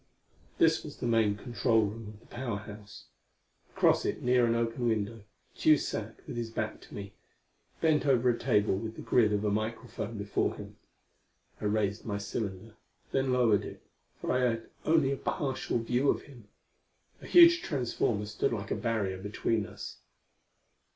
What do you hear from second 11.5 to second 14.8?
I raised my cylinder; then lowered it, for I had